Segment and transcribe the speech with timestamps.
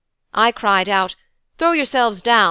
[0.33, 1.15] I cried out,
[1.59, 2.39] "Throw yourselves down!